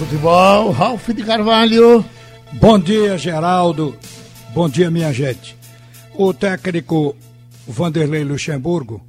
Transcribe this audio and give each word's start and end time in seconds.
Futebol, 0.00 0.70
Ralf 0.70 1.10
de 1.10 1.22
Carvalho. 1.22 2.02
Bom 2.54 2.78
dia, 2.78 3.18
Geraldo. 3.18 3.94
Bom 4.54 4.66
dia, 4.66 4.90
minha 4.90 5.12
gente. 5.12 5.54
O 6.14 6.32
técnico 6.32 7.14
Vanderlei 7.68 8.24
Luxemburgo, 8.24 9.04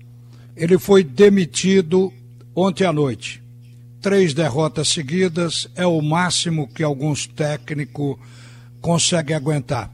ele 0.54 0.78
foi 0.78 1.02
demitido 1.02 2.12
ontem 2.54 2.84
à 2.84 2.92
noite. 2.92 3.42
Três 4.02 4.34
derrotas 4.34 4.90
seguidas 4.90 5.66
é 5.78 5.88
o 5.88 6.02
máximo 6.02 6.68
que 6.68 6.84
alguns 6.84 7.26
técnicos 7.26 8.18
conseguem 8.82 9.38
aguentar. 9.38 9.90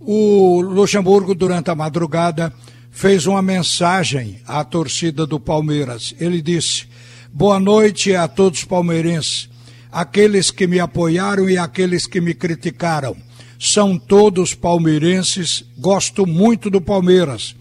O 0.00 0.62
Luxemburgo, 0.62 1.34
durante 1.34 1.70
a 1.70 1.74
madrugada, 1.74 2.54
fez 2.90 3.26
uma 3.26 3.42
mensagem 3.42 4.40
à 4.46 4.64
torcida 4.64 5.26
do 5.26 5.38
Palmeiras. 5.38 6.14
Ele 6.18 6.40
disse: 6.40 6.86
Boa 7.30 7.60
noite 7.60 8.14
a 8.16 8.26
todos 8.26 8.60
os 8.60 8.64
palmeirenses, 8.64 9.47
aqueles 9.90 10.50
que 10.50 10.66
me 10.66 10.80
apoiaram 10.80 11.48
e 11.48 11.56
aqueles 11.56 12.06
que 12.06 12.20
me 12.20 12.34
criticaram. 12.34 13.16
São 13.58 13.98
todos 13.98 14.54
palmeirenses, 14.54 15.64
gosto 15.78 16.26
muito 16.26 16.70
do 16.70 16.80
Palmeiras. 16.80 17.56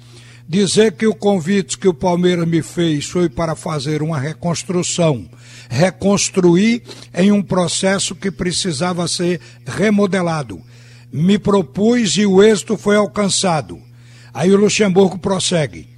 Dizer 0.47 0.93
que 0.93 1.05
o 1.05 1.15
convite 1.15 1.77
que 1.77 1.87
o 1.87 1.93
Palmeiras 1.93 2.47
me 2.47 2.61
fez 2.61 3.05
foi 3.05 3.27
para 3.27 3.55
fazer 3.55 4.01
uma 4.01 4.17
reconstrução, 4.17 5.29
reconstruir 5.69 6.83
em 7.13 7.31
um 7.31 7.41
processo 7.41 8.15
que 8.15 8.31
precisava 8.31 9.07
ser 9.07 9.41
remodelado. 9.65 10.61
Me 11.11 11.37
propus 11.37 12.15
e 12.15 12.25
o 12.25 12.41
êxito 12.41 12.77
foi 12.77 12.95
alcançado. 12.95 13.81
Aí 14.33 14.51
o 14.51 14.57
Luxemburgo 14.57 15.17
prossegue. 15.17 15.89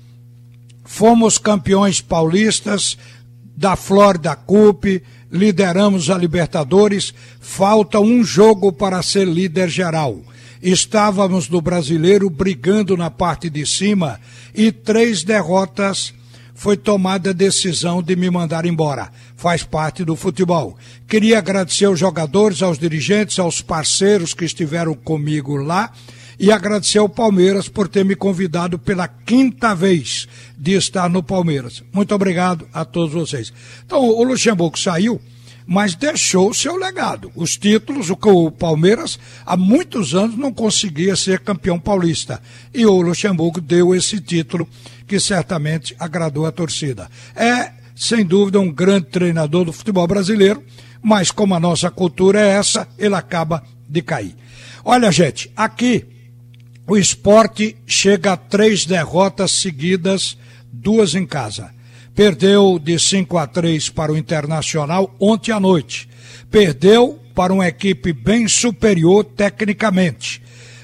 Fomos 0.85 1.37
campeões 1.37 2.01
paulistas 2.01 2.97
da 3.55 3.75
Florida 3.75 4.35
Cup, 4.35 4.85
lideramos 5.31 6.09
a 6.09 6.17
Libertadores, 6.17 7.13
falta 7.39 7.99
um 7.99 8.23
jogo 8.23 8.71
para 8.71 9.01
ser 9.03 9.27
líder 9.27 9.69
geral. 9.69 10.19
Estávamos 10.61 11.47
no 11.47 11.61
brasileiro 11.61 12.29
brigando 12.29 12.97
na 12.97 13.09
parte 13.09 13.49
de 13.49 13.65
cima 13.65 14.19
e 14.53 14.71
três 14.71 15.23
derrotas 15.23 16.13
foi 16.53 16.75
tomada 16.75 17.29
a 17.29 17.33
decisão 17.33 18.03
de 18.03 18.17
me 18.17 18.29
mandar 18.29 18.65
embora. 18.65 19.09
Faz 19.37 19.63
parte 19.63 20.03
do 20.03 20.13
futebol. 20.17 20.77
Queria 21.07 21.37
agradecer 21.37 21.85
aos 21.85 21.97
jogadores, 21.97 22.61
aos 22.61 22.77
dirigentes, 22.77 23.39
aos 23.39 23.61
parceiros 23.61 24.33
que 24.33 24.43
estiveram 24.43 24.93
comigo 24.93 25.55
lá 25.55 25.93
e 26.39 26.53
agradecer 26.53 26.99
ao 26.99 27.09
Palmeiras 27.09 27.67
por 27.67 27.89
ter 27.89 28.05
me 28.05 28.15
convidado 28.15 28.79
pela 28.79 29.07
quinta 29.09 29.75
vez 29.75 30.25
de 30.57 30.73
estar 30.73 31.09
no 31.09 31.21
Palmeiras. 31.21 31.83
Muito 31.91 32.15
obrigado 32.15 32.65
a 32.73 32.85
todos 32.85 33.13
vocês. 33.13 33.51
Então, 33.85 33.99
o 33.99 34.23
Luxemburgo 34.23 34.79
saiu, 34.79 35.19
mas 35.67 35.95
deixou 35.95 36.49
o 36.49 36.53
seu 36.53 36.77
legado. 36.77 37.29
Os 37.35 37.57
títulos, 37.57 38.09
o 38.09 38.51
Palmeiras 38.51 39.19
há 39.45 39.57
muitos 39.57 40.15
anos 40.15 40.37
não 40.37 40.53
conseguia 40.53 41.15
ser 41.17 41.41
campeão 41.41 41.77
paulista. 41.77 42.41
E 42.73 42.85
o 42.85 43.01
Luxemburgo 43.01 43.59
deu 43.59 43.93
esse 43.93 44.21
título 44.21 44.67
que 45.05 45.19
certamente 45.19 45.93
agradou 45.99 46.45
a 46.45 46.51
torcida. 46.53 47.09
É, 47.35 47.73
sem 47.93 48.25
dúvida, 48.25 48.61
um 48.61 48.71
grande 48.71 49.07
treinador 49.07 49.65
do 49.65 49.73
futebol 49.73 50.07
brasileiro, 50.07 50.63
mas 51.01 51.31
como 51.31 51.53
a 51.53 51.59
nossa 51.59 51.91
cultura 51.91 52.39
é 52.39 52.49
essa, 52.51 52.87
ele 52.97 53.15
acaba 53.15 53.61
de 53.89 54.01
cair. 54.01 54.35
Olha, 54.85 55.11
gente, 55.11 55.51
aqui 55.55 56.05
o 56.89 56.97
esporte 56.97 57.77
chega 57.85 58.33
a 58.33 58.37
três 58.37 58.83
derrotas 58.83 59.51
seguidas, 59.51 60.35
duas 60.73 61.13
em 61.13 61.23
casa. 61.23 61.69
Perdeu 62.15 62.79
de 62.79 62.97
5 62.97 63.37
a 63.37 63.45
3 63.45 63.89
para 63.89 64.11
o 64.11 64.17
Internacional 64.17 65.15
ontem 65.19 65.51
à 65.51 65.59
noite. 65.59 66.09
Perdeu 66.49 67.19
para 67.35 67.53
uma 67.53 67.67
equipe 67.67 68.11
bem 68.11 68.47
superior 68.47 69.23
tecnicamente. 69.23 70.41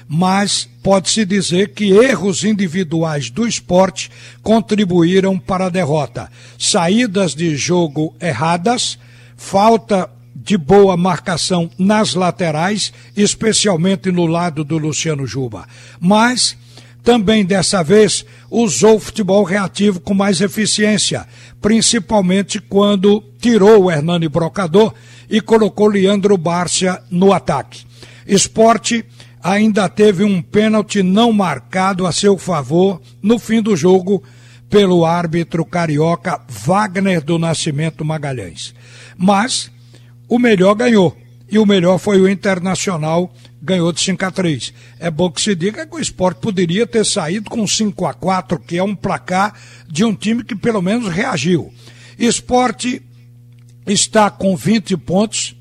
Mas 0.08 0.68
pode-se 0.80 1.24
dizer 1.24 1.74
que 1.74 1.90
erros 1.90 2.44
individuais 2.44 3.28
do 3.28 3.44
esporte 3.44 4.08
contribuíram 4.44 5.36
para 5.36 5.66
a 5.66 5.70
derrota. 5.70 6.30
Saídas 6.56 7.34
de 7.34 7.56
jogo 7.56 8.14
erradas, 8.20 8.96
falta 9.36 10.08
de 10.46 10.56
boa 10.56 10.96
marcação 10.96 11.68
nas 11.76 12.14
laterais, 12.14 12.92
especialmente 13.16 14.12
no 14.12 14.26
lado 14.26 14.62
do 14.62 14.78
Luciano 14.78 15.26
Juba. 15.26 15.66
Mas 15.98 16.56
também 17.02 17.44
dessa 17.44 17.82
vez 17.82 18.24
usou 18.48 18.94
o 18.94 19.00
futebol 19.00 19.42
reativo 19.42 19.98
com 19.98 20.14
mais 20.14 20.40
eficiência, 20.40 21.26
principalmente 21.60 22.60
quando 22.60 23.24
tirou 23.40 23.84
o 23.84 23.90
Hernani 23.90 24.28
Brocador 24.28 24.94
e 25.28 25.40
colocou 25.40 25.88
Leandro 25.88 26.36
Bárcia 26.36 27.02
no 27.10 27.32
ataque. 27.32 27.84
Esporte 28.24 29.04
ainda 29.42 29.88
teve 29.88 30.22
um 30.22 30.40
pênalti 30.40 31.02
não 31.02 31.32
marcado 31.32 32.06
a 32.06 32.12
seu 32.12 32.38
favor 32.38 33.02
no 33.20 33.36
fim 33.36 33.60
do 33.60 33.74
jogo 33.74 34.22
pelo 34.70 35.04
árbitro 35.04 35.64
carioca 35.64 36.40
Wagner 36.48 37.20
do 37.20 37.36
Nascimento 37.36 38.04
Magalhães. 38.04 38.72
Mas 39.16 39.70
o 40.28 40.38
melhor 40.38 40.74
ganhou. 40.74 41.16
E 41.48 41.58
o 41.58 41.66
melhor 41.66 41.98
foi 41.98 42.20
o 42.20 42.28
Internacional, 42.28 43.32
ganhou 43.62 43.92
de 43.92 44.00
5 44.00 44.24
a 44.24 44.30
3. 44.30 44.74
É 44.98 45.10
bom 45.10 45.30
que 45.30 45.40
se 45.40 45.54
diga 45.54 45.86
que 45.86 45.94
o 45.94 46.00
esporte 46.00 46.40
poderia 46.40 46.86
ter 46.86 47.04
saído 47.04 47.48
com 47.48 47.64
5 47.66 48.04
a 48.04 48.12
4, 48.12 48.58
que 48.58 48.76
é 48.76 48.82
um 48.82 48.96
placar 48.96 49.54
de 49.88 50.04
um 50.04 50.12
time 50.12 50.42
que 50.42 50.56
pelo 50.56 50.82
menos 50.82 51.08
reagiu. 51.08 51.72
Esporte 52.18 53.00
está 53.86 54.28
com 54.28 54.56
20 54.56 54.96
pontos, 54.96 55.54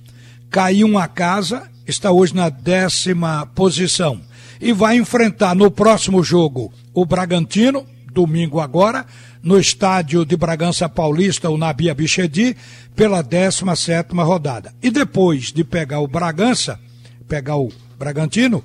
caiu 0.50 0.88
uma 0.88 1.08
casa, 1.08 1.70
está 1.86 2.12
hoje 2.12 2.34
na 2.34 2.50
décima 2.50 3.46
posição. 3.54 4.20
E 4.60 4.74
vai 4.74 4.98
enfrentar 4.98 5.54
no 5.54 5.70
próximo 5.70 6.24
jogo 6.24 6.74
o 6.94 7.06
Bragantino, 7.06 7.86
domingo 8.16 8.62
agora, 8.62 9.06
no 9.44 9.60
estádio 9.60 10.26
de 10.26 10.38
Bragança 10.38 10.88
Paulista, 10.88 11.50
o 11.50 11.58
Nabia 11.58 11.94
Bichedi, 11.94 12.56
pela 12.96 13.22
17 13.22 14.16
rodada. 14.16 14.74
E 14.82 14.90
depois 14.90 15.52
de 15.52 15.64
pegar 15.66 16.00
o 16.00 16.08
Bragança, 16.08 16.80
pegar 17.28 17.58
o 17.58 17.72
Bragantino, 18.00 18.64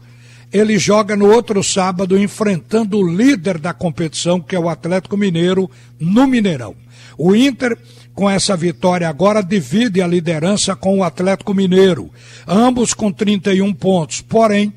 ele 0.52 0.78
joga 0.78 1.16
no 1.16 1.26
outro 1.26 1.62
sábado 1.64 2.16
enfrentando 2.18 2.98
o 2.98 3.08
líder 3.08 3.58
da 3.58 3.74
competição, 3.74 4.40
que 4.40 4.54
é 4.54 4.58
o 4.58 4.68
Atlético 4.68 5.16
Mineiro, 5.16 5.68
no 5.98 6.26
Mineirão. 6.26 6.74
O 7.18 7.34
Inter, 7.34 7.76
com 8.14 8.30
essa 8.30 8.56
vitória 8.56 9.08
agora, 9.08 9.42
divide 9.42 10.00
a 10.00 10.06
liderança 10.06 10.76
com 10.76 10.98
o 10.98 11.04
Atlético 11.04 11.52
Mineiro, 11.52 12.10
ambos 12.46 12.94
com 12.94 13.12
31 13.12 13.72
pontos. 13.74 14.20
Porém, 14.20 14.72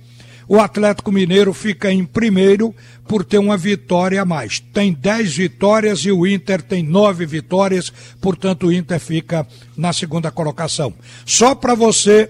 o 0.48 0.60
Atlético 0.60 1.12
Mineiro 1.12 1.54
fica 1.54 1.92
em 1.92 2.06
primeiro 2.06 2.76
por 3.08 3.24
ter 3.24 3.38
uma 3.38 3.58
vitória 3.58 4.22
a 4.22 4.26
mais. 4.26 4.60
Tem 4.60 4.94
10 4.94 5.36
vitórias 5.36 6.00
e 6.00 6.12
o 6.12 6.26
Inter 6.28 6.62
tem 6.62 6.84
9 6.84 7.26
vitórias, 7.26 7.92
portanto 8.22 8.68
o 8.68 8.72
Inter 8.72 9.00
fica 9.00 9.48
na 9.76 9.94
segunda 9.94 10.32
colocação. 10.32 10.94
Só 11.26 11.56
para 11.56 11.76
você 11.76 12.30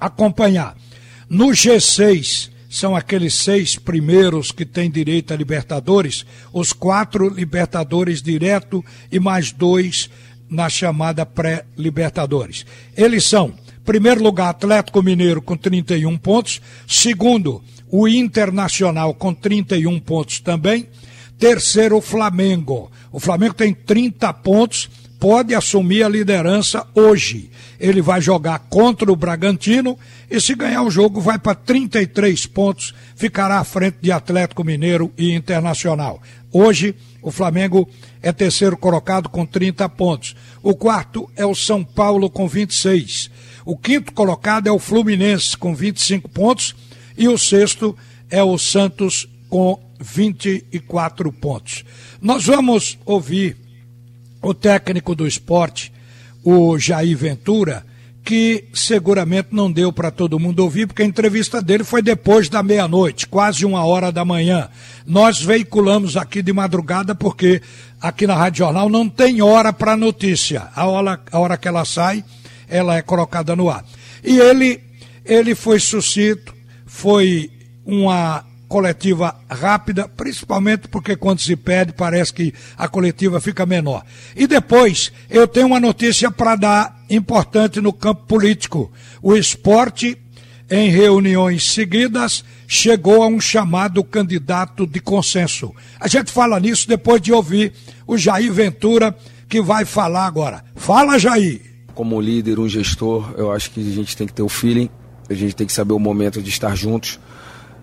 acompanhar. 0.00 0.76
No 1.28 1.48
G6, 1.48 2.50
são 2.68 2.96
aqueles 2.96 3.34
seis 3.34 3.76
primeiros 3.76 4.50
que 4.50 4.64
têm 4.64 4.90
direito 4.90 5.32
a 5.32 5.36
Libertadores, 5.36 6.24
os 6.52 6.72
quatro 6.72 7.28
Libertadores 7.28 8.22
direto 8.22 8.82
e 9.10 9.20
mais 9.20 9.52
dois 9.52 10.08
na 10.48 10.70
chamada 10.70 11.26
pré-Libertadores. 11.26 12.64
Eles 12.96 13.24
são 13.24 13.52
Primeiro 13.84 14.22
lugar, 14.22 14.50
Atlético 14.50 15.02
Mineiro 15.02 15.42
com 15.42 15.56
31 15.56 16.16
pontos. 16.16 16.60
Segundo, 16.86 17.62
o 17.90 18.06
Internacional 18.06 19.12
com 19.14 19.34
31 19.34 19.98
pontos 20.00 20.40
também. 20.40 20.88
Terceiro, 21.38 21.96
o 21.96 22.00
Flamengo. 22.00 22.90
O 23.10 23.18
Flamengo 23.18 23.54
tem 23.54 23.74
30 23.74 24.32
pontos, 24.34 24.88
pode 25.22 25.54
assumir 25.54 26.02
a 26.02 26.08
liderança 26.08 26.84
hoje. 26.96 27.48
Ele 27.78 28.02
vai 28.02 28.20
jogar 28.20 28.58
contra 28.68 29.12
o 29.12 29.14
Bragantino 29.14 29.96
e, 30.28 30.40
se 30.40 30.52
ganhar 30.52 30.82
o 30.82 30.90
jogo, 30.90 31.20
vai 31.20 31.38
para 31.38 31.54
33 31.54 32.44
pontos, 32.46 32.92
ficará 33.14 33.60
à 33.60 33.64
frente 33.64 33.98
de 34.00 34.10
Atlético 34.10 34.64
Mineiro 34.64 35.12
e 35.16 35.32
Internacional. 35.32 36.20
Hoje, 36.50 36.96
o 37.22 37.30
Flamengo 37.30 37.88
é 38.20 38.32
terceiro 38.32 38.76
colocado 38.76 39.28
com 39.28 39.46
30 39.46 39.88
pontos. 39.90 40.34
O 40.60 40.74
quarto 40.74 41.30
é 41.36 41.46
o 41.46 41.54
São 41.54 41.84
Paulo 41.84 42.28
com 42.28 42.48
26. 42.48 43.30
O 43.64 43.76
quinto 43.76 44.12
colocado 44.12 44.66
é 44.66 44.72
o 44.72 44.78
Fluminense 44.80 45.56
com 45.56 45.72
25 45.72 46.28
pontos 46.30 46.74
e 47.16 47.28
o 47.28 47.38
sexto 47.38 47.96
é 48.28 48.42
o 48.42 48.58
Santos 48.58 49.28
com 49.48 49.78
24 50.00 51.30
pontos. 51.30 51.84
Nós 52.20 52.44
vamos 52.44 52.98
ouvir 53.06 53.61
o 54.42 54.52
técnico 54.52 55.14
do 55.14 55.26
esporte, 55.26 55.92
o 56.42 56.76
Jair 56.78 57.16
Ventura, 57.16 57.86
que 58.24 58.64
seguramente 58.74 59.48
não 59.52 59.70
deu 59.70 59.92
para 59.92 60.10
todo 60.10 60.38
mundo 60.38 60.60
ouvir, 60.60 60.86
porque 60.86 61.02
a 61.02 61.06
entrevista 61.06 61.62
dele 61.62 61.84
foi 61.84 62.02
depois 62.02 62.48
da 62.48 62.62
meia-noite, 62.62 63.26
quase 63.26 63.64
uma 63.64 63.84
hora 63.84 64.12
da 64.12 64.24
manhã. 64.24 64.68
Nós 65.06 65.40
veiculamos 65.40 66.16
aqui 66.16 66.42
de 66.42 66.52
madrugada, 66.52 67.14
porque 67.14 67.62
aqui 68.00 68.26
na 68.26 68.36
Rádio 68.36 68.58
Jornal 68.58 68.88
não 68.88 69.08
tem 69.08 69.42
hora 69.42 69.72
para 69.72 69.96
notícia. 69.96 70.68
A 70.74 70.86
hora, 70.86 71.20
a 71.30 71.38
hora 71.38 71.56
que 71.56 71.66
ela 71.66 71.84
sai 71.84 72.24
ela 72.72 72.96
é 72.96 73.02
colocada 73.02 73.54
no 73.54 73.68
ar. 73.68 73.84
E 74.24 74.38
ele, 74.38 74.80
ele 75.24 75.54
foi 75.54 75.78
sucinto, 75.78 76.54
foi 76.86 77.50
uma 77.84 78.44
coletiva 78.72 79.38
rápida, 79.50 80.08
principalmente 80.08 80.88
porque 80.88 81.14
quando 81.14 81.42
se 81.42 81.54
pede 81.54 81.92
parece 81.92 82.32
que 82.32 82.54
a 82.74 82.88
coletiva 82.88 83.38
fica 83.38 83.66
menor. 83.66 84.02
E 84.34 84.46
depois 84.46 85.12
eu 85.28 85.46
tenho 85.46 85.66
uma 85.66 85.78
notícia 85.78 86.30
para 86.30 86.56
dar 86.56 87.04
importante 87.10 87.82
no 87.82 87.92
campo 87.92 88.22
político. 88.22 88.90
O 89.20 89.36
esporte, 89.36 90.16
em 90.70 90.88
reuniões 90.88 91.70
seguidas, 91.70 92.42
chegou 92.66 93.22
a 93.22 93.26
um 93.26 93.38
chamado 93.38 94.02
candidato 94.02 94.86
de 94.86 95.00
consenso. 95.00 95.74
A 96.00 96.08
gente 96.08 96.32
fala 96.32 96.58
nisso 96.58 96.88
depois 96.88 97.20
de 97.20 97.30
ouvir 97.30 97.74
o 98.06 98.16
Jair 98.16 98.50
Ventura, 98.50 99.14
que 99.50 99.60
vai 99.60 99.84
falar 99.84 100.24
agora. 100.24 100.64
Fala, 100.74 101.18
Jair! 101.18 101.60
Como 101.94 102.18
líder, 102.18 102.58
um 102.58 102.66
gestor, 102.66 103.34
eu 103.36 103.52
acho 103.52 103.70
que 103.70 103.80
a 103.80 103.94
gente 103.94 104.16
tem 104.16 104.26
que 104.26 104.32
ter 104.32 104.40
o 104.40 104.48
feeling, 104.48 104.88
a 105.28 105.34
gente 105.34 105.54
tem 105.54 105.66
que 105.66 105.74
saber 105.74 105.92
o 105.92 105.98
momento 105.98 106.40
de 106.40 106.48
estar 106.48 106.74
juntos 106.74 107.20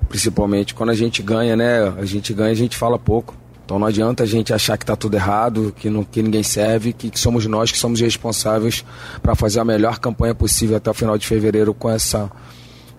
principalmente 0.09 0.73
quando 0.73 0.89
a 0.89 0.95
gente 0.95 1.21
ganha, 1.21 1.55
né? 1.55 1.87
A 1.97 2.03
gente 2.03 2.33
ganha, 2.33 2.51
a 2.51 2.55
gente 2.55 2.75
fala 2.75 2.97
pouco. 2.97 3.35
Então 3.63 3.77
não 3.77 3.85
adianta 3.85 4.23
a 4.23 4.25
gente 4.25 4.51
achar 4.51 4.75
que 4.77 4.83
está 4.83 4.95
tudo 4.95 5.13
errado, 5.13 5.71
que, 5.77 5.91
não, 5.91 6.03
que 6.03 6.23
ninguém 6.23 6.41
serve, 6.41 6.91
que, 6.91 7.11
que 7.11 7.19
somos 7.19 7.45
nós 7.45 7.71
que 7.71 7.77
somos 7.77 8.01
responsáveis 8.01 8.83
para 9.21 9.35
fazer 9.35 9.59
a 9.59 9.63
melhor 9.63 9.99
campanha 9.99 10.33
possível 10.33 10.75
até 10.75 10.89
o 10.89 10.93
final 10.93 11.15
de 11.19 11.27
fevereiro 11.27 11.71
com 11.71 11.87
essa, 11.87 12.31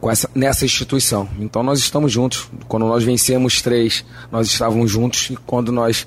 com 0.00 0.08
essa, 0.08 0.30
nessa 0.32 0.64
instituição. 0.64 1.28
Então 1.40 1.64
nós 1.64 1.80
estamos 1.80 2.12
juntos. 2.12 2.48
Quando 2.68 2.86
nós 2.86 3.02
vencemos 3.02 3.60
três, 3.60 4.04
nós 4.30 4.46
estávamos 4.46 4.88
juntos 4.88 5.30
e 5.30 5.36
quando 5.36 5.72
nós 5.72 6.06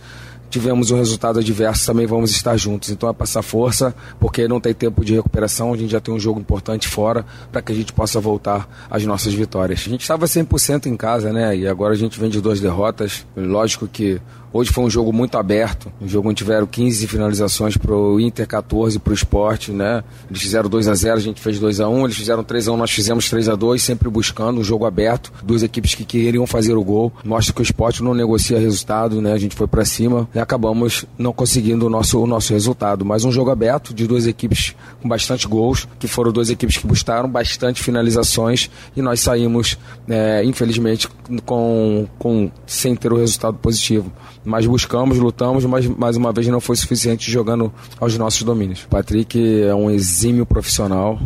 tivemos 0.53 0.91
um 0.91 0.97
resultado 0.97 1.39
adverso, 1.39 1.83
também 1.83 2.05
vamos 2.05 2.29
estar 2.29 2.55
juntos. 2.57 2.91
Então 2.91 3.09
é 3.09 3.13
passar 3.13 3.41
força, 3.41 3.93
porque 4.19 4.47
não 4.47 4.61
tem 4.61 4.71
tempo 4.71 5.03
de 5.03 5.15
recuperação, 5.15 5.73
a 5.73 5.77
gente 5.77 5.91
já 5.91 5.99
tem 5.99 6.13
um 6.13 6.19
jogo 6.19 6.39
importante 6.39 6.87
fora 6.87 7.25
para 7.51 7.59
que 7.59 7.71
a 7.71 7.75
gente 7.75 7.91
possa 7.91 8.19
voltar 8.19 8.69
às 8.89 9.03
nossas 9.03 9.33
vitórias. 9.33 9.83
A 9.87 9.89
gente 9.89 10.01
estava 10.01 10.27
100% 10.27 10.85
em 10.85 10.95
casa, 10.95 11.33
né? 11.33 11.57
E 11.57 11.67
agora 11.67 11.93
a 11.93 11.97
gente 11.97 12.19
vem 12.19 12.29
de 12.29 12.39
duas 12.39 12.59
derrotas. 12.59 13.25
Lógico 13.35 13.87
que 13.87 14.21
Hoje 14.55 14.71
foi 14.71 14.83
um 14.83 14.89
jogo 14.89 15.11
muito 15.11 15.35
aberto, 15.35 15.91
um 15.99 16.07
jogo 16.07 16.29
onde 16.29 16.37
tiveram 16.37 16.67
15 16.67 17.07
finalizações 17.07 17.75
para 17.75 17.91
o 17.91 18.19
Inter, 18.19 18.47
14 18.47 18.99
para 18.99 19.09
o 19.09 19.13
esporte, 19.15 19.71
né? 19.71 20.03
Eles 20.29 20.43
fizeram 20.43 20.69
2 20.69 20.87
a 20.87 20.93
0 20.93 21.17
a 21.17 21.19
gente 21.19 21.41
fez 21.41 21.59
2 21.59 21.79
a 21.79 21.89
1 21.89 22.05
eles 22.05 22.15
fizeram 22.15 22.43
3 22.43 22.67
a 22.67 22.71
1 22.73 22.77
nós 22.77 22.91
fizemos 22.91 23.27
3 23.27 23.49
a 23.49 23.55
2 23.55 23.81
sempre 23.81 24.07
buscando 24.11 24.59
um 24.59 24.63
jogo 24.63 24.85
aberto, 24.85 25.33
duas 25.43 25.63
equipes 25.63 25.95
que 25.95 26.05
queriam 26.05 26.45
fazer 26.45 26.75
o 26.75 26.83
gol. 26.83 27.11
Mostra 27.25 27.51
que 27.51 27.61
o 27.61 27.63
esporte 27.63 28.03
não 28.03 28.13
negocia 28.13 28.59
resultado, 28.59 29.19
né? 29.23 29.33
A 29.33 29.39
gente 29.39 29.55
foi 29.55 29.65
para 29.65 29.83
cima 29.85 30.29
e 30.35 30.37
acabamos 30.37 31.03
não 31.17 31.33
conseguindo 31.33 31.87
o 31.87 31.89
nosso, 31.89 32.21
o 32.21 32.27
nosso 32.27 32.53
resultado. 32.53 33.03
Mas 33.03 33.25
um 33.25 33.31
jogo 33.31 33.49
aberto 33.49 33.91
de 33.91 34.05
duas 34.05 34.27
equipes 34.27 34.75
com 35.01 35.09
bastante 35.09 35.47
gols, 35.47 35.87
que 35.97 36.07
foram 36.07 36.31
duas 36.31 36.51
equipes 36.51 36.77
que 36.77 36.85
buscaram 36.85 37.27
bastante 37.27 37.81
finalizações 37.81 38.69
e 38.95 39.01
nós 39.01 39.19
saímos, 39.19 39.79
é, 40.07 40.43
infelizmente, 40.45 41.09
com, 41.43 42.05
com, 42.19 42.51
sem 42.67 42.95
ter 42.95 43.11
o 43.11 43.17
resultado 43.17 43.57
positivo 43.57 44.11
mas 44.45 44.65
buscamos, 44.65 45.17
lutamos, 45.17 45.65
mas 45.65 45.87
mais 45.87 46.17
uma 46.17 46.31
vez 46.31 46.47
não 46.47 46.59
foi 46.59 46.75
suficiente 46.75 47.31
jogando 47.31 47.71
aos 47.99 48.17
nossos 48.17 48.43
domínios. 48.43 48.85
Patrick 48.89 49.39
é 49.63 49.73
um 49.73 49.89
exímio 49.89 50.45
profissional, 50.45 51.19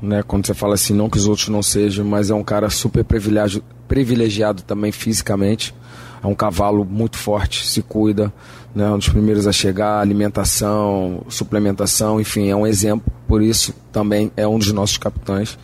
né? 0.00 0.22
Quando 0.22 0.46
você 0.46 0.54
fala 0.54 0.74
assim, 0.74 0.94
não 0.94 1.10
que 1.10 1.18
os 1.18 1.26
outros 1.26 1.48
não 1.48 1.62
sejam, 1.62 2.04
mas 2.04 2.30
é 2.30 2.34
um 2.34 2.44
cara 2.44 2.70
super 2.70 3.04
privilegiado, 3.04 3.64
privilegiado 3.88 4.62
também 4.62 4.92
fisicamente. 4.92 5.74
É 6.22 6.26
um 6.26 6.34
cavalo 6.34 6.84
muito 6.84 7.16
forte, 7.18 7.66
se 7.66 7.82
cuida, 7.82 8.32
né? 8.74 8.88
Um 8.90 8.98
dos 8.98 9.08
primeiros 9.08 9.46
a 9.46 9.52
chegar, 9.52 10.00
alimentação, 10.00 11.22
suplementação, 11.28 12.20
enfim, 12.20 12.48
é 12.48 12.56
um 12.56 12.66
exemplo. 12.66 13.12
Por 13.28 13.42
isso 13.42 13.74
também 13.92 14.30
é 14.36 14.46
um 14.46 14.58
dos 14.58 14.72
nossos 14.72 14.98
capitães. 14.98 15.58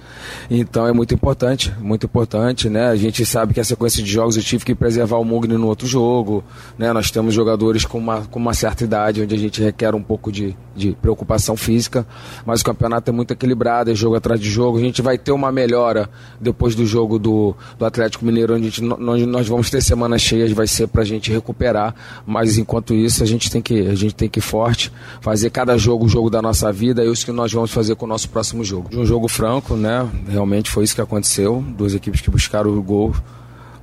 Então 0.51 0.87
é 0.87 0.93
muito 0.93 1.15
importante, 1.15 1.73
muito 1.81 2.07
importante, 2.07 2.69
né? 2.69 2.89
A 2.89 2.97
gente 2.97 3.25
sabe 3.25 3.55
que 3.55 3.61
a 3.61 3.65
sequência 3.65 4.03
de 4.03 4.11
jogos 4.11 4.37
eu 4.37 4.43
tive 4.43 4.65
que 4.65 4.75
preservar 4.75 5.17
o 5.19 5.25
Mugni 5.25 5.55
no 5.57 5.67
outro 5.67 5.87
jogo, 5.87 6.45
né? 6.79 6.93
Nós 6.93 7.11
temos 7.11 7.35
jogadores 7.35 7.85
com 7.85 7.99
uma, 7.99 8.23
com 8.23 8.39
uma 8.39 8.55
certa 8.55 8.85
idade, 8.85 9.23
onde 9.23 9.35
a 9.35 9.39
gente 9.39 9.63
requer 9.63 9.95
um 9.95 10.03
pouco 10.03 10.31
de, 10.31 10.55
de 10.77 10.93
preocupação 10.93 11.57
física, 11.57 12.07
mas 12.45 12.61
o 12.61 12.65
campeonato 12.65 13.11
é 13.11 13.13
muito 13.13 13.33
equilibrado, 13.33 13.91
é 13.91 13.95
jogo 13.95 14.17
atrás 14.17 14.41
de 14.41 14.49
jogo. 14.51 14.79
A 14.79 14.83
gente 14.83 15.03
vai 15.03 15.19
ter 15.19 15.33
uma 15.33 15.51
melhora 15.51 16.09
depois 16.41 16.75
do 16.75 16.87
jogo 16.87 17.19
do, 17.19 17.55
do 17.79 17.85
Atlético 17.85 18.25
Mineiro, 18.25 18.55
onde, 18.55 18.71
gente, 18.71 18.85
onde 18.85 19.27
nós 19.27 19.49
vamos 19.49 19.71
ter 19.71 19.83
semanas 19.83 20.23
cheias, 20.23 20.53
vai 20.53 20.67
ser 20.67 20.89
para 20.89 21.03
a 21.03 21.07
gente 21.07 21.31
recuperar, 21.31 21.95
mas 22.27 22.59
enquanto 22.59 22.95
isso 23.05 23.23
a 23.23 23.27
gente 23.27 23.51
tem 23.51 23.61
que, 23.61 23.87
a 23.87 23.95
gente 23.95 24.15
tem 24.15 24.29
que 24.29 24.39
ir 24.39 24.43
forte, 24.43 24.93
fazer 25.21 25.51
cada 25.51 25.77
jogo 25.77 26.07
o 26.07 26.09
jogo 26.09 26.31
da 26.31 26.41
nossa 26.41 26.73
vida, 26.73 27.03
é 27.03 27.07
isso 27.07 27.25
que 27.25 27.33
nós 27.33 27.53
vamos 27.53 27.71
fazer 27.71 27.95
com 27.95 28.05
o 28.05 28.09
nosso 28.09 28.29
próximo 28.29 28.65
jogo. 28.65 28.89
De 28.91 28.99
um 28.99 29.07
jogo 29.07 29.29
franco, 29.29 29.75
né? 29.77 30.09
Realmente 30.29 30.71
foi 30.71 30.85
isso 30.85 30.95
que 30.95 31.01
aconteceu. 31.01 31.65
Duas 31.77 31.95
equipes 31.95 32.21
que 32.21 32.31
buscaram 32.31 32.71
o 32.71 32.83
gol 32.83 33.15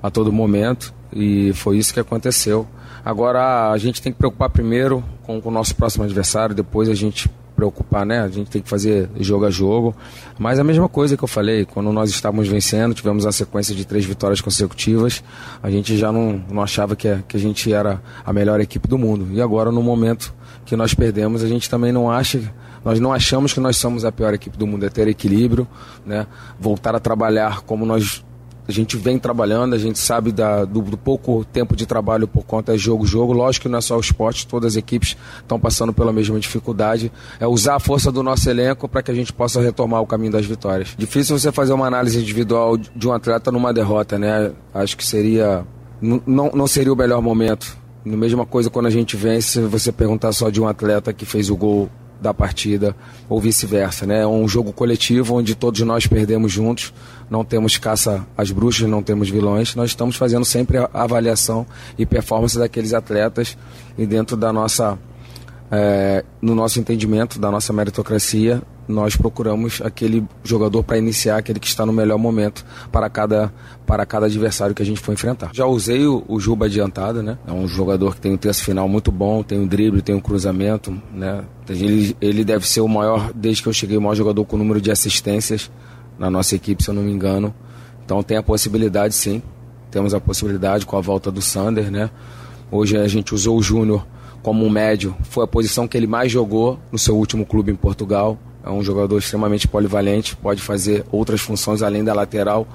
a 0.02 0.10
todo 0.10 0.32
momento 0.32 0.94
e 1.12 1.54
foi 1.54 1.78
isso 1.78 1.94
que 1.94 2.00
aconteceu. 2.00 2.68
Agora 3.04 3.72
a 3.72 3.78
gente 3.78 4.02
tem 4.02 4.12
que 4.12 4.18
preocupar 4.18 4.50
primeiro 4.50 5.04
com, 5.24 5.40
com 5.40 5.50
o 5.50 5.52
nosso 5.52 5.76
próximo 5.76 6.04
adversário, 6.04 6.56
depois 6.56 6.90
a 6.90 6.96
gente 6.96 7.30
preocupar, 7.56 8.06
né? 8.06 8.22
A 8.22 8.28
gente 8.28 8.50
tem 8.50 8.62
que 8.62 8.70
fazer 8.70 9.10
jogo 9.20 9.46
a 9.46 9.50
jogo. 9.50 9.96
Mas 10.38 10.60
a 10.60 10.64
mesma 10.64 10.90
coisa 10.90 11.16
que 11.16 11.24
eu 11.24 11.28
falei, 11.28 11.66
quando 11.66 11.92
nós 11.92 12.10
estávamos 12.10 12.48
vencendo, 12.48 12.94
tivemos 12.94 13.26
a 13.26 13.32
sequência 13.32 13.74
de 13.74 13.86
três 13.86 14.06
vitórias 14.06 14.42
consecutivas, 14.42 15.24
a 15.64 15.70
gente 15.70 15.98
já 15.98 16.12
não, 16.12 16.44
não 16.50 16.62
achava 16.62 16.96
que 16.96 17.08
a, 17.08 17.20
que 17.28 17.38
a 17.38 17.40
gente 17.40 17.72
era 17.72 18.02
a 18.26 18.34
melhor 18.34 18.60
equipe 18.60 18.88
do 18.88 18.98
mundo. 18.98 19.28
E 19.32 19.42
agora, 19.42 19.72
no 19.72 19.82
momento 19.82 20.34
que 20.66 20.76
nós 20.76 20.94
perdemos, 20.94 21.44
a 21.44 21.48
gente 21.48 21.70
também 21.70 21.92
não 21.92 22.12
acha 22.12 22.42
nós 22.84 23.00
não 23.00 23.12
achamos 23.12 23.52
que 23.52 23.60
nós 23.60 23.78
somos 23.78 24.06
a 24.06 24.12
pior 24.12 24.32
equipe 24.36 24.56
do 24.56 24.68
mundo, 24.68 24.86
é 24.86 24.90
ter 24.90 25.08
equilíbrio, 25.08 25.68
né? 26.06 26.28
voltar 26.60 26.96
a 26.96 27.00
trabalhar 27.00 27.62
como 27.62 27.84
nós 27.84 28.24
a 28.68 28.72
gente 28.72 28.98
vem 28.98 29.20
trabalhando, 29.20 29.76
a 29.76 29.78
gente 29.78 30.00
sabe 30.00 30.32
da, 30.32 30.66
do, 30.66 30.82
do, 30.82 30.98
pouco 30.98 31.46
tempo 31.46 31.76
de 31.76 31.86
trabalho 31.86 32.28
por 32.28 32.44
conta 32.44 32.74
é 32.74 32.78
jogo, 32.78 33.06
jogo. 33.06 33.32
Lógico 33.32 33.64
que 33.64 33.70
não 33.70 33.78
é 33.78 33.82
só 33.82 33.96
o 33.98 34.00
esporte, 34.00 34.48
todas 34.48 34.74
as 34.74 34.78
equipes 34.78 35.16
estão 35.40 35.60
passando 35.60 35.94
pela 35.94 36.12
mesma 36.12 36.40
dificuldade. 36.40 37.12
É 37.40 37.46
usar 37.46 37.76
a 37.76 37.80
força 37.80 38.12
do 38.12 38.24
nosso 38.24 38.50
elenco 38.50 38.90
para 38.90 39.04
que 39.04 39.12
a 39.12 39.14
gente 39.14 39.32
possa 39.32 39.62
retomar 39.62 40.02
o 40.02 40.08
caminho 40.08 40.32
das 40.32 40.46
vitórias. 40.46 40.96
Difícil 40.98 41.38
você 41.38 41.52
fazer 41.52 41.74
uma 41.74 41.86
análise 41.86 42.20
individual 42.20 42.78
de 42.78 43.08
um 43.08 43.14
atleta 43.14 43.52
numa 43.52 43.72
derrota, 43.72 44.18
né? 44.18 44.52
Acho 44.74 44.98
que 44.98 45.06
seria. 45.06 45.64
Não, 46.02 46.52
não 46.54 46.68
seria 46.68 46.92
o 46.92 46.96
melhor 46.96 47.22
momento. 47.22 47.78
A 48.06 48.10
mesma 48.10 48.46
coisa 48.46 48.70
quando 48.70 48.88
a 48.88 48.92
gente 48.92 49.16
vence, 49.16 49.60
você 49.62 49.92
perguntar 49.92 50.32
só 50.32 50.50
de 50.50 50.62
um 50.62 50.68
atleta 50.68 51.14
que 51.14 51.26
fez 51.26 51.50
o 51.50 51.56
gol 51.56 51.90
da 52.22 52.34
partida 52.34 52.96
ou 53.30 53.40
vice-versa, 53.40 54.06
né? 54.06 54.22
É 54.22 54.28
um 54.28 54.48
jogo 54.48 54.72
coletivo 54.72 55.36
onde 55.36 55.56
todos 55.56 55.82
nós 55.82 56.08
perdemos 56.08 56.52
juntos, 56.52 56.94
não 57.30 57.44
temos 57.44 57.78
caça 57.78 58.26
às 58.38 58.52
bruxas, 58.52 58.90
não 58.90 59.04
temos 59.04 59.30
vilões, 59.30 59.76
nós 59.76 59.92
estamos 59.92 60.16
fazendo 60.16 60.46
sempre 60.46 60.78
a 60.78 60.90
avaliação 60.94 61.66
e 61.98 62.06
performance 62.06 62.58
daqueles 62.58 62.94
atletas 62.94 63.58
e 63.98 64.06
dentro 64.06 64.36
da 64.38 64.52
nossa 64.52 64.98
é, 65.72 66.24
no 66.42 66.54
nosso 66.54 66.80
entendimento 66.80 67.40
da 67.40 67.50
nossa 67.50 67.74
meritocracia, 67.74 68.62
nós 68.88 69.16
procuramos 69.16 69.82
aquele 69.84 70.24
jogador 70.44 70.84
para 70.84 70.98
iniciar, 70.98 71.38
aquele 71.38 71.60
que 71.60 71.68
está 71.68 71.86
no 71.86 71.94
melhor 71.94 72.18
momento 72.18 72.64
para 72.92 73.10
cada, 73.10 73.52
para 73.86 74.06
cada 74.06 74.28
adversário 74.28 74.76
que 74.76 74.84
a 74.84 74.86
gente 74.86 75.00
for 75.00 75.12
enfrentar. 75.12 75.50
Já 75.54 75.66
usei 75.66 76.06
o, 76.06 76.24
o 76.28 76.40
Juba 76.40 76.68
adiantado, 76.68 77.24
né? 77.24 77.38
É 77.48 77.52
um 77.52 77.68
jogador 77.68 78.16
que 78.16 78.22
tem 78.22 78.34
um 78.34 78.38
terço 78.38 78.64
final 78.64 78.88
muito 78.88 79.12
bom, 79.12 79.42
tem 79.42 79.60
um 79.60 79.66
drible, 79.66 80.02
tem 80.02 80.14
um 80.14 80.20
cruzamento, 80.20 80.96
né? 81.12 81.44
Ele, 81.68 82.16
ele 82.22 82.44
deve 82.44 82.68
ser 82.68 82.82
o 82.82 82.88
maior, 82.88 83.32
desde 83.34 83.64
que 83.64 83.70
eu 83.70 83.74
cheguei, 83.74 83.98
o 83.98 84.02
maior 84.02 84.16
jogador 84.16 84.46
com 84.46 84.58
número 84.58 84.80
de 84.80 84.92
assistências 84.92 85.72
na 86.20 86.30
nossa 86.30 86.56
equipe, 86.56 86.84
se 86.84 86.90
eu 86.90 86.94
não 86.94 87.02
me 87.02 87.12
engano. 87.12 87.54
Então 88.06 88.22
tem 88.22 88.38
a 88.38 88.44
possibilidade, 88.44 89.16
sim. 89.16 89.42
Temos 89.90 90.14
a 90.14 90.20
possibilidade 90.20 90.86
com 90.86 90.96
a 90.96 91.02
volta 91.02 91.32
do 91.32 91.42
Sander, 91.42 91.90
né? 91.90 92.12
Hoje 92.70 92.98
a 92.98 93.08
gente 93.08 93.34
usou 93.34 93.58
o 93.58 93.64
Júnior 93.64 94.06
como 94.46 94.64
um 94.64 94.70
médio. 94.70 95.18
Foi 95.24 95.44
a 95.44 95.48
posição 95.48 95.88
que 95.88 95.98
ele 95.98 96.06
mais 96.06 96.32
jogou 96.32 96.78
no 96.92 97.00
seu 97.00 97.18
último 97.18 97.48
clube 97.48 97.72
em 97.72 97.76
Portugal. 97.76 98.38
É 98.64 98.70
um 98.70 98.84
jogador 98.84 99.18
extremamente 99.18 99.68
polivalente, 99.68 100.36
pode 100.36 100.62
fazer 100.62 101.04
outras 101.12 101.42
funções 101.42 101.82
além 101.82 102.04
da 102.04 102.14
lateral. 102.14 102.68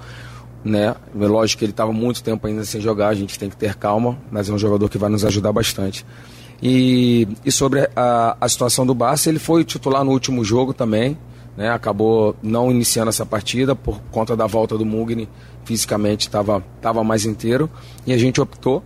Né? 0.64 0.96
É 1.14 1.26
lógico 1.28 1.60
que 1.60 1.64
ele 1.64 1.70
estava 1.70 1.92
muito 1.92 2.24
tempo 2.24 2.44
ainda 2.44 2.64
sem 2.64 2.80
jogar, 2.80 3.10
a 3.10 3.14
gente 3.14 3.38
tem 3.38 3.48
que 3.48 3.56
ter 3.56 3.76
calma, 3.76 4.18
mas 4.32 4.50
é 4.50 4.52
um 4.52 4.58
jogador 4.58 4.88
que 4.88 4.98
vai 4.98 5.08
nos 5.08 5.24
ajudar 5.24 5.52
bastante. 5.52 6.04
E, 6.60 7.28
e 7.44 7.52
sobre 7.52 7.88
a, 7.94 8.36
a 8.40 8.48
situação 8.48 8.84
do 8.84 8.92
Barça, 8.92 9.28
ele 9.28 9.38
foi 9.38 9.62
titular 9.62 10.02
no 10.02 10.10
último 10.10 10.44
jogo 10.44 10.74
também, 10.74 11.16
né? 11.56 11.70
acabou 11.70 12.34
não 12.42 12.68
iniciando 12.68 13.10
essa 13.10 13.24
partida 13.24 13.76
por 13.76 14.00
conta 14.10 14.36
da 14.36 14.46
volta 14.48 14.76
do 14.76 14.84
Mugni, 14.84 15.28
fisicamente 15.64 16.26
estava 16.26 16.64
tava 16.80 17.04
mais 17.04 17.24
inteiro, 17.24 17.70
e 18.04 18.12
a 18.12 18.18
gente 18.18 18.40
optou 18.40 18.82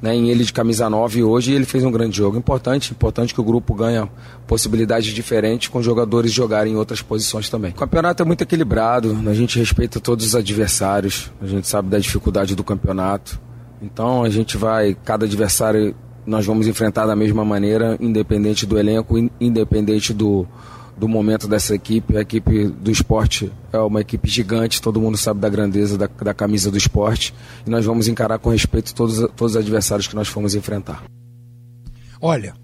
né, 0.00 0.14
em 0.14 0.28
ele 0.28 0.44
de 0.44 0.52
camisa 0.52 0.88
9 0.88 1.22
hoje 1.22 1.52
ele 1.52 1.64
fez 1.64 1.84
um 1.84 1.90
grande 1.90 2.16
jogo. 2.16 2.36
Importante, 2.36 2.92
importante 2.92 3.34
que 3.34 3.40
o 3.40 3.44
grupo 3.44 3.74
ganha 3.74 4.08
possibilidades 4.46 5.12
diferentes 5.12 5.68
com 5.68 5.82
jogadores 5.82 6.32
jogarem 6.32 6.74
em 6.74 6.76
outras 6.76 7.02
posições 7.02 7.48
também. 7.48 7.72
O 7.72 7.74
campeonato 7.74 8.22
é 8.22 8.26
muito 8.26 8.42
equilibrado, 8.42 9.16
a 9.26 9.34
gente 9.34 9.58
respeita 9.58 10.00
todos 10.00 10.26
os 10.26 10.34
adversários, 10.34 11.30
a 11.40 11.46
gente 11.46 11.66
sabe 11.66 11.88
da 11.88 11.98
dificuldade 11.98 12.54
do 12.54 12.64
campeonato. 12.64 13.40
Então 13.82 14.24
a 14.24 14.30
gente 14.30 14.56
vai, 14.56 14.96
cada 15.04 15.26
adversário 15.26 15.94
nós 16.26 16.44
vamos 16.44 16.66
enfrentar 16.66 17.06
da 17.06 17.16
mesma 17.16 17.44
maneira, 17.44 17.96
independente 18.00 18.66
do 18.66 18.78
elenco, 18.78 19.16
independente 19.40 20.12
do, 20.12 20.46
do 20.98 21.08
momento 21.08 21.46
dessa 21.46 21.74
equipe. 21.74 22.16
A 22.16 22.20
equipe 22.20 22.66
do 22.66 22.90
esporte 22.90 23.50
é 23.72 23.78
uma 23.78 24.00
equipe 24.00 24.28
gigante, 24.28 24.82
todo 24.82 25.00
mundo 25.00 25.16
sabe 25.16 25.40
da 25.40 25.48
grandeza 25.48 25.96
da, 25.96 26.06
da 26.06 26.34
camisa 26.34 26.70
do 26.70 26.76
esporte. 26.76 27.34
E 27.66 27.70
nós 27.70 27.84
vamos 27.84 28.08
encarar 28.08 28.38
com 28.38 28.50
respeito 28.50 28.94
todos, 28.94 29.18
todos 29.36 29.54
os 29.54 29.56
adversários 29.56 30.08
que 30.08 30.16
nós 30.16 30.28
fomos 30.28 30.54
enfrentar. 30.54 31.04
Olha, 32.20 32.54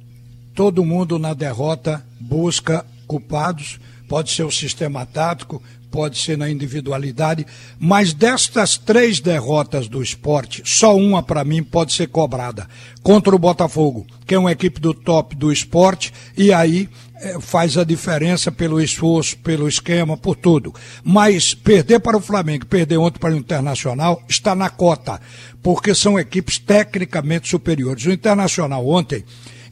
todo 0.54 0.84
mundo 0.84 1.18
na 1.18 1.32
derrota 1.32 2.04
busca 2.20 2.84
culpados, 3.06 3.78
pode 4.08 4.30
ser 4.32 4.42
o 4.42 4.50
sistema 4.50 5.06
tático, 5.06 5.62
pode 5.94 6.18
ser 6.18 6.36
na 6.36 6.50
individualidade, 6.50 7.46
mas 7.78 8.12
destas 8.12 8.76
três 8.76 9.20
derrotas 9.20 9.86
do 9.86 10.02
esporte, 10.02 10.60
só 10.66 10.96
uma 10.96 11.22
para 11.22 11.44
mim 11.44 11.62
pode 11.62 11.92
ser 11.92 12.08
cobrada 12.08 12.66
contra 13.00 13.32
o 13.32 13.38
Botafogo, 13.38 14.04
que 14.26 14.34
é 14.34 14.38
uma 14.38 14.50
equipe 14.50 14.80
do 14.80 14.92
top 14.92 15.36
do 15.36 15.52
esporte, 15.52 16.12
e 16.36 16.52
aí 16.52 16.88
é, 17.14 17.40
faz 17.40 17.78
a 17.78 17.84
diferença 17.84 18.50
pelo 18.50 18.80
esforço, 18.80 19.38
pelo 19.38 19.68
esquema, 19.68 20.16
por 20.16 20.34
tudo. 20.34 20.74
Mas 21.04 21.54
perder 21.54 22.00
para 22.00 22.16
o 22.16 22.20
Flamengo, 22.20 22.66
perder 22.66 22.98
ontem 22.98 23.20
para 23.20 23.32
o 23.32 23.36
Internacional, 23.36 24.20
está 24.28 24.52
na 24.52 24.68
cota, 24.68 25.20
porque 25.62 25.94
são 25.94 26.18
equipes 26.18 26.58
tecnicamente 26.58 27.48
superiores. 27.48 28.04
O 28.04 28.10
Internacional 28.10 28.84
ontem 28.88 29.24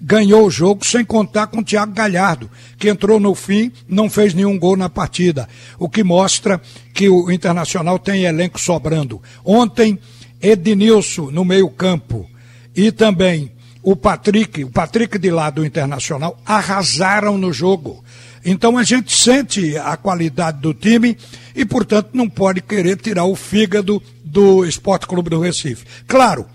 ganhou 0.03 0.47
o 0.47 0.51
jogo 0.51 0.85
sem 0.85 1.05
contar 1.05 1.47
com 1.47 1.61
o 1.61 1.65
Thiago 1.65 1.93
Galhardo, 1.93 2.51
que 2.77 2.89
entrou 2.89 3.21
no 3.21 3.35
fim, 3.37 3.71
não 3.89 4.11
fez 4.11 4.35
nenhum 4.35 4.59
gol 4.59 4.77
na 4.77 4.91
partida, 4.91 5.49
o 5.79 5.89
que 5.89 6.03
mostra 6.03 6.61
que 6.93 7.09
o 7.09 7.31
Internacional 7.31 7.99
tem 8.01 8.25
elenco 8.25 8.61
sobrando. 8.61 9.23
Ontem, 9.45 9.99
Ednilson 10.41 11.31
no 11.31 11.45
meio-campo 11.45 12.29
e 12.75 12.91
também 12.91 13.53
o 13.81 13.95
Patrick, 13.95 14.65
o 14.65 14.71
Patrick 14.71 15.19
de 15.19 15.31
lá 15.31 15.51
do 15.51 15.65
Internacional, 15.65 16.37
arrasaram 16.45 17.39
no 17.39 17.53
jogo. 17.53 18.03
Então 18.45 18.77
a 18.77 18.83
gente 18.83 19.17
sente 19.17 19.77
a 19.77 19.97
qualidade 19.97 20.61
do 20.61 20.75
time 20.75 21.17
e, 21.55 21.65
portanto, 21.65 22.11
não 22.13 22.29
pode 22.29 22.61
querer 22.61 22.97
tirar 22.97 23.25
o 23.25 23.37
fígado 23.37 24.03
do 24.25 24.65
Esporte 24.65 25.07
Clube 25.07 25.31
do 25.31 25.41
Recife. 25.41 25.85
Claro, 26.09 26.47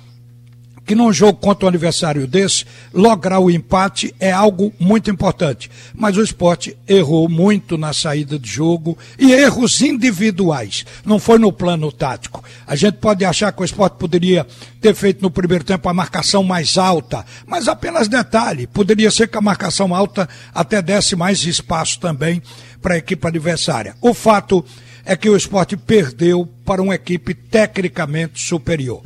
que 0.87 0.95
num 0.95 1.11
jogo 1.11 1.37
contra 1.37 1.65
um 1.65 1.67
aniversário 1.67 2.25
desse, 2.25 2.65
lograr 2.93 3.39
o 3.39 3.51
empate 3.51 4.15
é 4.21 4.31
algo 4.31 4.73
muito 4.79 5.11
importante. 5.11 5.69
Mas 5.93 6.15
o 6.15 6.23
esporte 6.23 6.77
errou 6.87 7.27
muito 7.27 7.77
na 7.77 7.91
saída 7.91 8.39
de 8.39 8.49
jogo 8.49 8.97
e 9.19 9.33
erros 9.33 9.81
individuais. 9.81 10.85
Não 11.05 11.19
foi 11.19 11.37
no 11.37 11.51
plano 11.51 11.91
tático. 11.91 12.41
A 12.65 12.73
gente 12.77 12.99
pode 12.99 13.25
achar 13.25 13.51
que 13.51 13.61
o 13.61 13.65
esporte 13.65 13.97
poderia 13.97 14.47
ter 14.79 14.95
feito 14.95 15.21
no 15.21 15.29
primeiro 15.29 15.65
tempo 15.65 15.89
a 15.89 15.93
marcação 15.93 16.41
mais 16.41 16.77
alta, 16.77 17.25
mas 17.45 17.67
apenas 17.67 18.07
detalhe, 18.07 18.65
poderia 18.65 19.11
ser 19.11 19.27
que 19.27 19.37
a 19.37 19.41
marcação 19.41 19.93
alta 19.93 20.29
até 20.55 20.81
desse 20.81 21.17
mais 21.17 21.43
espaço 21.43 21.99
também 21.99 22.41
para 22.81 22.93
a 22.93 22.97
equipe 22.97 23.27
adversária. 23.27 23.93
O 24.01 24.13
fato 24.13 24.63
é 25.03 25.17
que 25.17 25.29
o 25.29 25.35
esporte 25.35 25.75
perdeu 25.75 26.47
para 26.63 26.81
uma 26.81 26.95
equipe 26.95 27.33
tecnicamente 27.33 28.41
superior. 28.41 29.03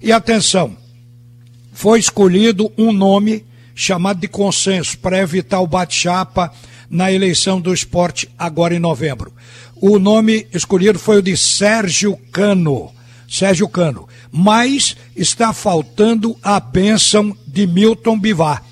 E 0.00 0.12
atenção, 0.12 0.83
foi 1.74 1.98
escolhido 1.98 2.72
um 2.78 2.92
nome 2.92 3.44
chamado 3.74 4.20
de 4.20 4.28
consenso 4.28 4.96
para 4.98 5.18
evitar 5.18 5.60
o 5.60 5.66
bate-chapa 5.66 6.50
na 6.88 7.10
eleição 7.10 7.60
do 7.60 7.74
esporte 7.74 8.30
agora 8.38 8.74
em 8.74 8.78
novembro. 8.78 9.32
O 9.74 9.98
nome 9.98 10.46
escolhido 10.54 10.98
foi 11.00 11.18
o 11.18 11.22
de 11.22 11.36
Sérgio 11.36 12.16
Cano. 12.30 12.92
Sérgio 13.28 13.68
Cano. 13.68 14.08
Mas 14.30 14.96
está 15.16 15.52
faltando 15.52 16.36
a 16.42 16.60
bênção 16.60 17.36
de 17.44 17.66
Milton 17.66 18.18
Bivar. 18.20 18.62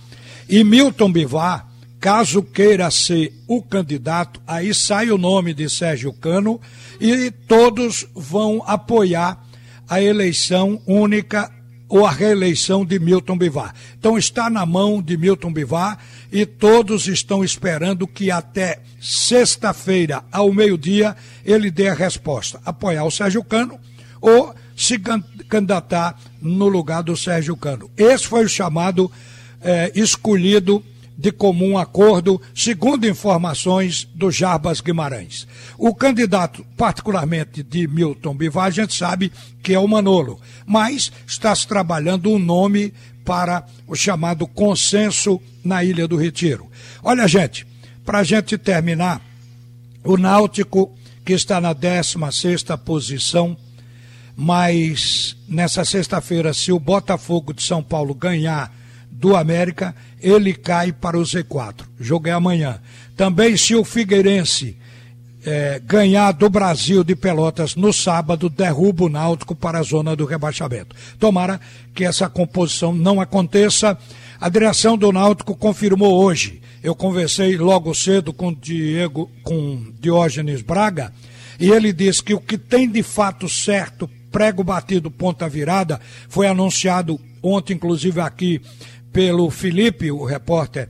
E 0.48 0.62
Milton 0.62 1.10
Bivar, 1.10 1.66
caso 1.98 2.40
queira 2.40 2.88
ser 2.90 3.32
o 3.48 3.60
candidato, 3.60 4.40
aí 4.46 4.72
sai 4.72 5.10
o 5.10 5.18
nome 5.18 5.52
de 5.52 5.68
Sérgio 5.68 6.12
Cano 6.12 6.60
e 7.00 7.32
todos 7.32 8.06
vão 8.14 8.62
apoiar 8.64 9.44
a 9.88 10.00
eleição 10.00 10.80
única 10.86 11.50
ou 11.92 12.06
a 12.06 12.10
reeleição 12.10 12.86
de 12.86 12.98
Milton 12.98 13.36
Bivar. 13.36 13.74
Então 13.98 14.16
está 14.16 14.48
na 14.48 14.64
mão 14.64 15.02
de 15.02 15.14
Milton 15.14 15.52
Bivar 15.52 15.98
e 16.32 16.46
todos 16.46 17.06
estão 17.06 17.44
esperando 17.44 18.06
que 18.06 18.30
até 18.30 18.80
sexta-feira, 18.98 20.24
ao 20.32 20.50
meio-dia, 20.54 21.14
ele 21.44 21.70
dê 21.70 21.88
a 21.88 21.94
resposta: 21.94 22.58
apoiar 22.64 23.04
o 23.04 23.10
Sérgio 23.10 23.44
Cano 23.44 23.78
ou 24.22 24.54
se 24.74 24.98
candidatar 25.46 26.18
no 26.40 26.66
lugar 26.66 27.02
do 27.02 27.14
Sérgio 27.14 27.54
Cano. 27.58 27.90
Esse 27.94 28.26
foi 28.26 28.46
o 28.46 28.48
chamado 28.48 29.12
eh, 29.60 29.92
escolhido 29.94 30.82
de 31.22 31.30
comum 31.30 31.78
acordo, 31.78 32.42
segundo 32.52 33.06
informações 33.06 34.08
do 34.12 34.28
Jarbas 34.28 34.80
Guimarães. 34.80 35.46
O 35.78 35.94
candidato, 35.94 36.66
particularmente 36.76 37.62
de 37.62 37.86
Milton 37.86 38.34
Bivar, 38.34 38.64
a 38.64 38.70
gente 38.70 38.92
sabe 38.92 39.30
que 39.62 39.72
é 39.72 39.78
o 39.78 39.86
Manolo, 39.86 40.40
mas 40.66 41.12
está 41.24 41.54
se 41.54 41.68
trabalhando 41.68 42.28
um 42.28 42.40
nome 42.40 42.92
para 43.24 43.64
o 43.86 43.94
chamado 43.94 44.48
consenso 44.48 45.40
na 45.64 45.84
Ilha 45.84 46.08
do 46.08 46.16
Retiro. 46.16 46.68
Olha, 47.04 47.28
gente, 47.28 47.64
para 48.04 48.18
a 48.18 48.24
gente 48.24 48.58
terminar, 48.58 49.22
o 50.02 50.16
Náutico, 50.16 50.92
que 51.24 51.34
está 51.34 51.60
na 51.60 51.72
16 51.72 52.64
posição, 52.84 53.56
mas 54.36 55.36
nessa 55.46 55.84
sexta-feira, 55.84 56.52
se 56.52 56.72
o 56.72 56.80
Botafogo 56.80 57.54
de 57.54 57.62
São 57.62 57.80
Paulo 57.80 58.12
ganhar 58.12 58.81
do 59.12 59.36
América, 59.36 59.94
ele 60.20 60.54
cai 60.54 60.90
para 60.90 61.18
o 61.18 61.22
Z4. 61.22 61.82
O 62.00 62.02
jogo 62.02 62.28
é 62.28 62.32
amanhã. 62.32 62.80
Também 63.16 63.56
se 63.56 63.74
o 63.74 63.84
Figueirense 63.84 64.76
é, 65.44 65.80
ganhar 65.84 66.32
do 66.32 66.48
Brasil 66.48 67.04
de 67.04 67.14
Pelotas 67.14 67.74
no 67.74 67.92
sábado, 67.92 68.48
derruba 68.48 69.04
o 69.04 69.08
Náutico 69.08 69.54
para 69.54 69.78
a 69.78 69.82
zona 69.82 70.16
do 70.16 70.24
rebaixamento. 70.24 70.94
Tomara 71.18 71.60
que 71.94 72.04
essa 72.04 72.28
composição 72.28 72.94
não 72.94 73.20
aconteça. 73.20 73.98
A 74.40 74.48
direção 74.48 74.96
do 74.96 75.12
Náutico 75.12 75.54
confirmou 75.54 76.24
hoje. 76.24 76.62
Eu 76.82 76.94
conversei 76.94 77.56
logo 77.56 77.94
cedo 77.94 78.32
com 78.32 78.52
Diego, 78.52 79.30
com 79.42 79.92
Diógenes 80.00 80.62
Braga, 80.62 81.12
e 81.60 81.70
ele 81.70 81.92
disse 81.92 82.22
que 82.22 82.34
o 82.34 82.40
que 82.40 82.58
tem 82.58 82.88
de 82.90 83.02
fato 83.04 83.48
certo, 83.48 84.10
prego 84.32 84.64
batido, 84.64 85.10
ponta 85.10 85.48
virada, 85.48 86.00
foi 86.28 86.48
anunciado 86.48 87.20
ontem, 87.42 87.74
inclusive 87.74 88.20
aqui 88.20 88.60
pelo 89.12 89.50
Felipe, 89.50 90.10
o 90.10 90.24
repórter 90.24 90.88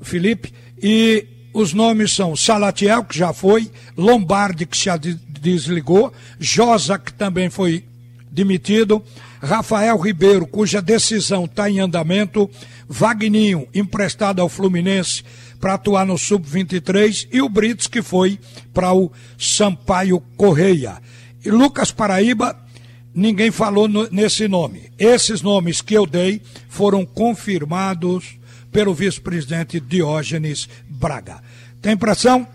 Felipe, 0.00 0.52
e 0.82 1.26
os 1.52 1.72
nomes 1.72 2.14
são 2.14 2.34
Salatiel, 2.36 3.04
que 3.04 3.16
já 3.16 3.32
foi, 3.32 3.70
Lombardi, 3.96 4.66
que 4.66 4.76
se 4.76 4.88
desligou, 5.40 6.12
Josa, 6.38 6.98
que 6.98 7.12
também 7.12 7.50
foi 7.50 7.84
demitido, 8.30 9.02
Rafael 9.42 9.98
Ribeiro, 9.98 10.46
cuja 10.46 10.82
decisão 10.82 11.46
está 11.46 11.68
em 11.68 11.80
andamento, 11.80 12.48
Vagninho, 12.88 13.66
emprestado 13.74 14.40
ao 14.40 14.48
Fluminense 14.48 15.22
para 15.58 15.74
atuar 15.74 16.06
no 16.06 16.18
Sub-23, 16.18 17.28
e 17.32 17.40
o 17.40 17.48
Brits, 17.48 17.86
que 17.86 18.02
foi 18.02 18.38
para 18.72 18.92
o 18.92 19.10
Sampaio 19.38 20.20
Correia. 20.36 20.98
E 21.44 21.50
Lucas 21.50 21.90
Paraíba 21.90 22.56
ninguém 23.14 23.50
falou 23.50 23.88
no, 23.88 24.08
nesse 24.10 24.48
nome. 24.48 24.90
Esses 24.98 25.42
nomes 25.42 25.80
que 25.80 25.94
eu 25.94 26.06
dei 26.06 26.40
foram 26.68 27.04
confirmados 27.04 28.38
pelo 28.70 28.94
vice-presidente 28.94 29.80
Diógenes 29.80 30.68
Braga. 30.88 31.42
Tem 31.82 31.92
impressão 31.92 32.46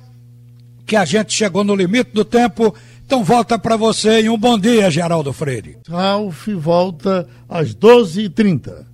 que 0.86 0.96
a 0.96 1.04
gente 1.04 1.34
chegou 1.34 1.64
no 1.64 1.76
limite 1.76 2.12
do 2.14 2.24
tempo? 2.24 2.74
Então 3.06 3.24
volta 3.24 3.58
para 3.60 3.76
você 3.76 4.22
e 4.22 4.30
um 4.30 4.38
bom 4.38 4.58
dia, 4.58 4.90
Geraldo 4.90 5.32
Freire. 5.34 5.78
Ralf 5.88 6.48
volta 6.48 7.28
às 7.48 7.76
12h30. 7.76 8.86